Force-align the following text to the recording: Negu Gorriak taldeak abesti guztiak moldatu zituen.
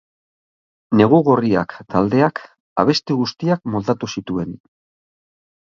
Negu 1.01 1.19
Gorriak 1.27 1.75
taldeak 1.97 2.41
abesti 2.85 3.21
guztiak 3.21 3.65
moldatu 3.77 4.15
zituen. 4.17 4.61